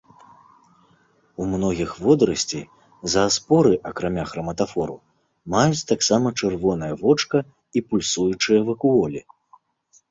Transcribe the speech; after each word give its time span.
У 1.43 1.45
многіх 1.51 1.91
водарасцей 2.05 2.63
зааспоры, 3.15 3.73
акрамя 3.91 4.25
храматафору, 4.33 4.97
маюць 5.57 5.87
таксама 5.93 6.27
чырвонае 6.43 6.91
вочка 7.05 7.37
і 7.77 7.87
пульсуючыя 7.91 8.59
вакуолі. 8.71 9.21